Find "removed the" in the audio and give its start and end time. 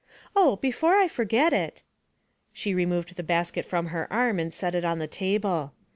2.73-3.21